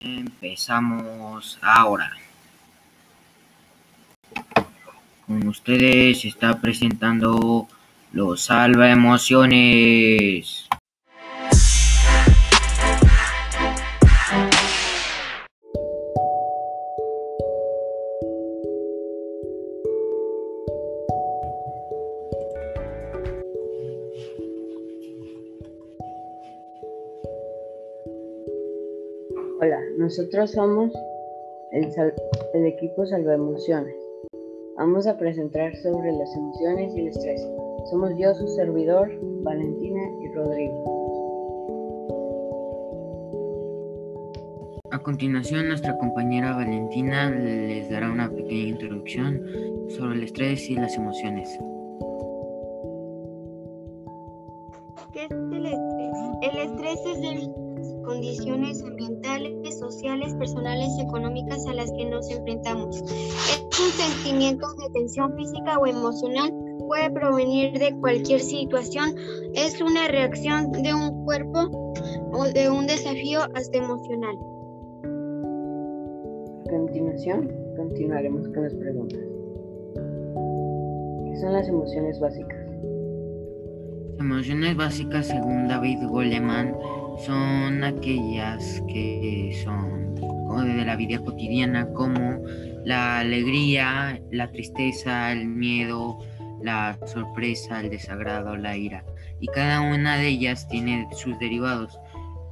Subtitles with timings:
[0.00, 2.10] Empezamos ahora.
[5.26, 7.68] Con ustedes está presentando
[8.12, 10.70] los Salva Emociones.
[29.62, 30.90] Hola, nosotros somos
[31.72, 31.92] el,
[32.54, 33.94] el equipo Salva Emociones.
[34.78, 37.46] Vamos a presentar sobre las emociones y el estrés.
[37.90, 39.10] Somos yo, su servidor,
[39.42, 40.82] Valentina y Rodrigo.
[44.92, 49.44] A continuación, nuestra compañera Valentina les dará una pequeña introducción
[49.90, 51.50] sobre el estrés y las emociones.
[55.12, 56.14] ¿Qué es el estrés?
[56.40, 57.69] El estrés es las
[58.10, 63.02] condiciones ambientales, sociales, personales y económicas a las que nos enfrentamos.
[63.02, 66.52] Es un sentimiento de tensión física o emocional,
[66.88, 69.14] puede provenir de cualquier situación,
[69.54, 71.94] es una reacción de un cuerpo
[72.32, 74.36] o de un desafío hasta emocional.
[76.66, 79.20] A continuación, continuaremos con las preguntas.
[81.26, 82.66] ¿Qué son las emociones básicas?
[84.18, 86.74] Emociones básicas, según David Goleman,
[87.24, 92.42] son aquellas que son de la vida cotidiana, como
[92.84, 96.18] la alegría, la tristeza, el miedo,
[96.62, 99.04] la sorpresa, el desagrado, la ira.
[99.40, 101.98] Y cada una de ellas tiene sus derivados.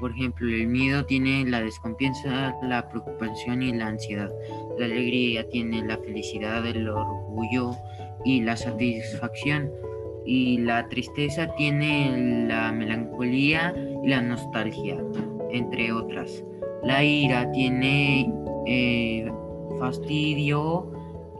[0.00, 4.30] Por ejemplo, el miedo tiene la desconfianza, la preocupación y la ansiedad.
[4.78, 7.76] La alegría tiene la felicidad, el orgullo
[8.24, 9.70] y la satisfacción
[10.24, 13.74] y la tristeza tiene la melancolía
[14.04, 14.98] la nostalgia,
[15.50, 16.44] entre otras.
[16.82, 18.32] La ira tiene
[18.66, 19.30] eh,
[19.78, 20.90] fastidio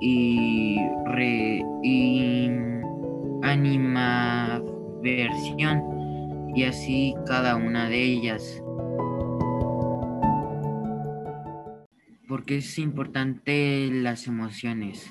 [0.00, 2.50] y, re- y
[3.42, 5.82] animadversión,
[6.54, 8.62] y así cada una de ellas.
[12.28, 15.10] Porque es importante las emociones.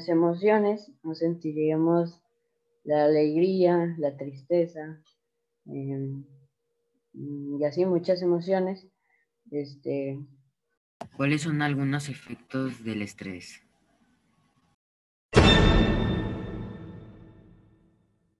[0.00, 2.22] Las emociones no sentiríamos
[2.84, 4.98] la alegría, la tristeza
[5.66, 6.24] em,
[7.12, 8.86] y así muchas emociones.
[9.50, 10.18] Este,
[11.18, 13.60] ¿Cuáles son algunos efectos del estrés?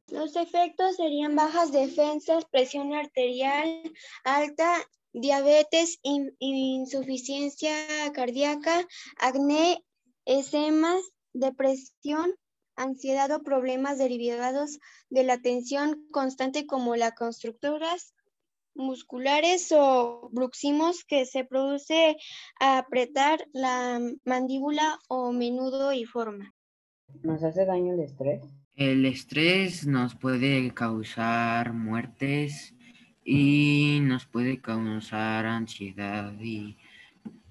[0.08, 3.82] Los efectos serían bajas defensas, presión arterial
[4.24, 4.76] alta,
[5.12, 7.74] diabetes, in- insuficiencia
[8.14, 8.86] cardíaca,
[9.18, 9.84] acné,
[10.24, 11.02] esemas,
[11.32, 12.34] depresión,
[12.76, 14.78] ansiedad o problemas derivados
[15.10, 18.14] de la tensión constante como las constructuras
[18.74, 22.16] musculares o bruxismos que se produce
[22.60, 26.54] a apretar la mandíbula o menudo y forma.
[27.22, 28.42] ¿Nos hace daño el estrés?
[28.76, 32.74] El estrés nos puede causar muertes
[33.24, 36.78] y nos puede causar ansiedad y,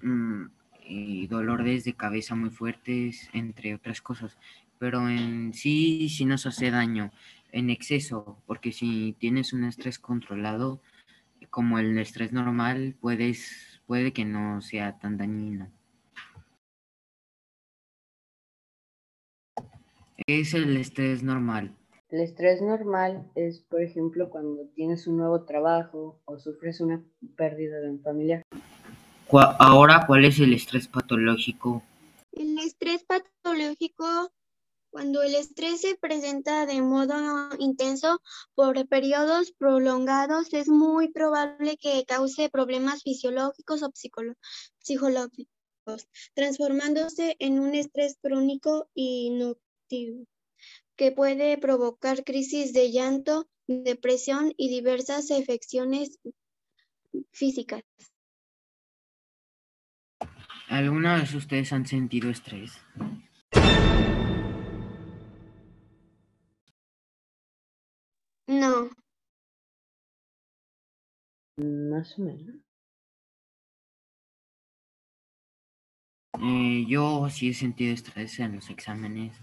[0.02, 0.46] mm,
[0.90, 4.36] y dolores de cabeza muy fuertes, entre otras cosas.
[4.78, 7.12] Pero en sí, sí nos hace daño
[7.52, 10.80] en exceso, porque si tienes un estrés controlado,
[11.48, 15.70] como el estrés normal, puedes, puede que no sea tan dañino.
[20.26, 21.76] ¿Qué es el estrés normal?
[22.10, 27.02] El estrés normal es, por ejemplo, cuando tienes un nuevo trabajo o sufres una
[27.36, 28.42] pérdida de un familiar.
[29.32, 31.82] Ahora, ¿cuál es el estrés patológico?
[32.32, 34.32] El estrés patológico,
[34.90, 37.14] cuando el estrés se presenta de modo
[37.58, 38.20] intenso
[38.56, 43.92] por periodos prolongados, es muy probable que cause problemas fisiológicos o
[44.80, 50.26] psicológicos, transformándose en un estrés crónico y nocturno,
[50.96, 56.18] que puede provocar crisis de llanto, depresión y diversas afecciones
[57.30, 57.82] físicas.
[60.70, 62.80] ¿Alguna vez ustedes han sentido estrés?
[68.46, 68.88] No.
[71.56, 72.54] Más o menos.
[76.40, 79.36] Eh, yo sí he sentido estrés en los exámenes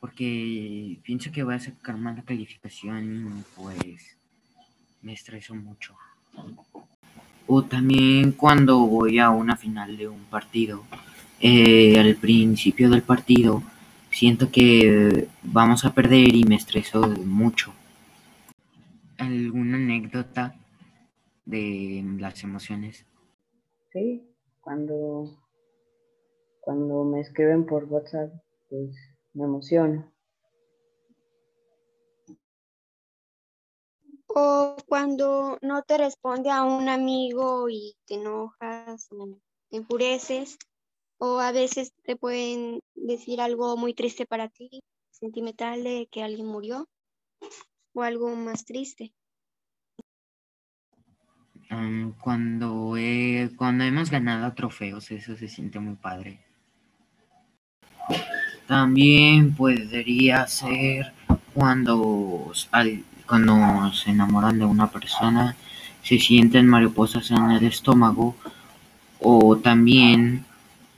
[0.00, 4.16] porque pienso que voy a sacar mala calificación y pues
[5.02, 5.94] me estreso mucho.
[7.52, 10.84] O también cuando voy a una final de un partido,
[11.40, 13.60] eh, al principio del partido
[14.12, 17.72] siento que vamos a perder y me estreso mucho.
[19.18, 20.54] ¿Alguna anécdota
[21.44, 23.04] de las emociones?
[23.92, 24.22] Sí,
[24.60, 25.36] cuando,
[26.60, 28.30] cuando me escriben por WhatsApp,
[28.68, 28.90] pues
[29.34, 30.08] me emociono.
[34.42, 39.06] O cuando no te responde a un amigo y te enojas,
[39.68, 40.58] te enfureces.
[41.18, 46.46] O a veces te pueden decir algo muy triste para ti, sentimental de que alguien
[46.46, 46.88] murió.
[47.92, 49.12] O algo más triste.
[52.20, 52.94] cuando,
[53.58, 56.40] cuando hemos ganado trofeos, eso se siente muy padre.
[58.66, 61.12] También podría ser
[61.52, 62.52] cuando,
[63.30, 65.54] cuando se enamoran de una persona,
[66.02, 68.34] se sienten mariposas en el estómago
[69.20, 70.44] o también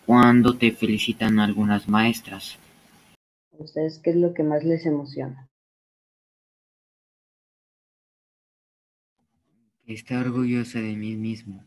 [0.06, 2.58] cuando te felicitan algunas maestras.
[3.58, 5.46] ustedes qué es lo que más les emociona?
[9.84, 11.62] Esté orgulloso de mí mismo.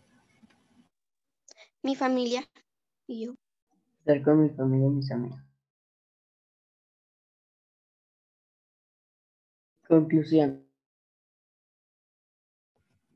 [1.84, 2.44] Mi familia
[3.06, 3.36] y yo.
[4.00, 5.45] Estar con mi familia y mis amigos.
[9.88, 10.66] Conclusión.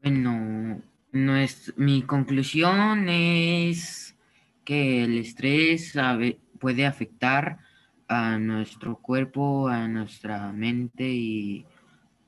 [0.01, 0.81] Bueno,
[1.11, 4.15] no es, mi conclusión es
[4.63, 5.93] que el estrés
[6.59, 7.59] puede afectar
[8.07, 11.65] a nuestro cuerpo, a nuestra mente y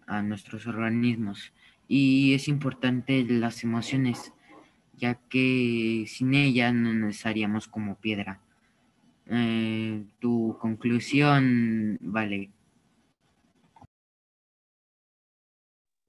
[0.06, 1.54] a nuestros organismos.
[1.88, 4.34] Y es importante las emociones,
[4.98, 8.42] ya que sin ellas no estaríamos como piedra.
[9.28, 12.50] Eh, tu conclusión, vale.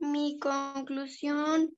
[0.02, 1.76] Mi conclusión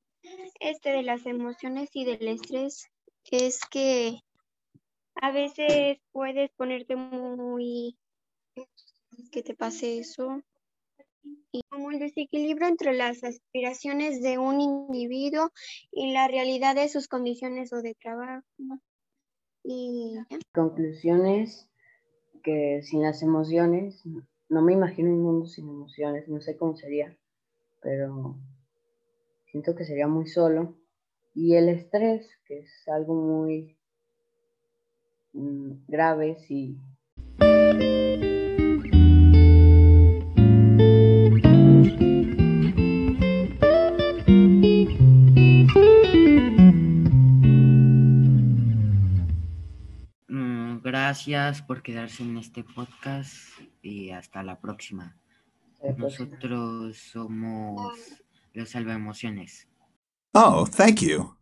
[0.59, 2.89] este de las emociones y del estrés
[3.31, 4.19] es que
[5.17, 7.99] a veces puedes ponerte muy
[9.31, 10.41] que te pase eso
[11.53, 15.51] y como el desequilibrio entre las aspiraciones de un individuo
[15.93, 18.47] y la realidad de sus condiciones o de trabajo.
[19.63, 20.17] Y
[20.55, 21.69] conclusiones
[22.43, 24.03] que sin las emociones
[24.49, 27.15] no me imagino un mundo sin emociones, no sé cómo sería,
[27.85, 28.35] pero
[29.45, 30.75] siento que sería muy solo.
[31.35, 33.77] Y el estrés, que es algo muy
[35.35, 36.79] mm, grave si...
[50.29, 53.35] Mm, gracias por quedarse en este podcast
[53.83, 55.19] y hasta la próxima.
[55.97, 57.93] Nosotros somos
[58.55, 59.69] los salva emociones.
[60.33, 61.35] Oh, thank you.